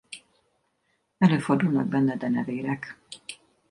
Előfordulnak 1.17 1.87
benne 1.87 2.15
denevérek. 2.17 2.97